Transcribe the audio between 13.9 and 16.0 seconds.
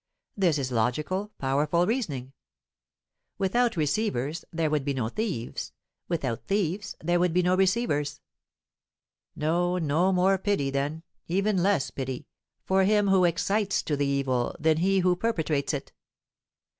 the evil than he who perpetrates it.